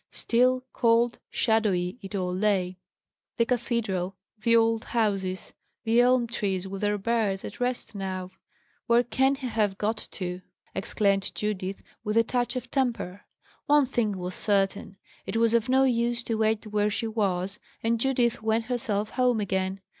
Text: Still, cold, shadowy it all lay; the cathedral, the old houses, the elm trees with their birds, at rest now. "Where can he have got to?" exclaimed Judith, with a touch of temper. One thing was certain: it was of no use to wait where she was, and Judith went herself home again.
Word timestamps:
Still, 0.09 0.63
cold, 0.73 1.19
shadowy 1.29 1.99
it 2.01 2.15
all 2.15 2.33
lay; 2.33 2.79
the 3.37 3.45
cathedral, 3.45 4.17
the 4.39 4.55
old 4.55 4.83
houses, 4.83 5.53
the 5.83 6.01
elm 6.01 6.25
trees 6.25 6.67
with 6.67 6.81
their 6.81 6.97
birds, 6.97 7.45
at 7.45 7.59
rest 7.59 7.93
now. 7.93 8.31
"Where 8.87 9.03
can 9.03 9.35
he 9.35 9.45
have 9.45 9.77
got 9.77 9.97
to?" 10.13 10.41
exclaimed 10.73 11.31
Judith, 11.35 11.83
with 12.03 12.17
a 12.17 12.23
touch 12.23 12.55
of 12.55 12.71
temper. 12.71 13.25
One 13.67 13.85
thing 13.85 14.17
was 14.17 14.33
certain: 14.33 14.97
it 15.27 15.37
was 15.37 15.53
of 15.53 15.69
no 15.69 15.83
use 15.83 16.23
to 16.23 16.33
wait 16.35 16.65
where 16.65 16.89
she 16.89 17.05
was, 17.05 17.59
and 17.83 17.99
Judith 17.99 18.41
went 18.41 18.65
herself 18.65 19.11
home 19.11 19.39
again. 19.39 19.81